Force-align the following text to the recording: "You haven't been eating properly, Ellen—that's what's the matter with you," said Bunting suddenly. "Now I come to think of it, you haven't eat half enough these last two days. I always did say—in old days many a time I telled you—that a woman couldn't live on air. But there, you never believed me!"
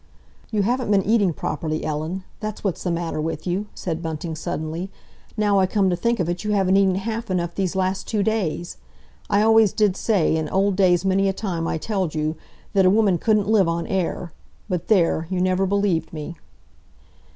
"You 0.49 0.63
haven't 0.63 0.89
been 0.89 1.03
eating 1.03 1.31
properly, 1.31 1.85
Ellen—that's 1.85 2.63
what's 2.63 2.81
the 2.81 2.89
matter 2.89 3.21
with 3.21 3.45
you," 3.45 3.67
said 3.75 4.01
Bunting 4.01 4.33
suddenly. 4.35 4.89
"Now 5.37 5.59
I 5.59 5.67
come 5.67 5.91
to 5.91 5.95
think 5.95 6.19
of 6.19 6.27
it, 6.27 6.43
you 6.43 6.53
haven't 6.53 6.75
eat 6.75 6.95
half 6.95 7.29
enough 7.29 7.53
these 7.53 7.75
last 7.75 8.07
two 8.07 8.23
days. 8.23 8.77
I 9.29 9.43
always 9.43 9.73
did 9.73 9.95
say—in 9.95 10.49
old 10.49 10.75
days 10.75 11.05
many 11.05 11.29
a 11.29 11.33
time 11.33 11.67
I 11.67 11.77
telled 11.77 12.15
you—that 12.15 12.83
a 12.87 12.89
woman 12.89 13.19
couldn't 13.19 13.47
live 13.47 13.67
on 13.67 13.85
air. 13.85 14.33
But 14.67 14.87
there, 14.87 15.27
you 15.29 15.39
never 15.39 15.67
believed 15.67 16.11
me!" 16.13 16.35